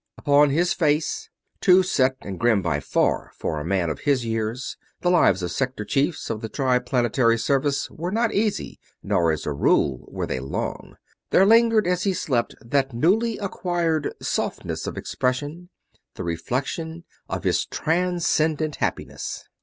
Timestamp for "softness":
14.19-14.87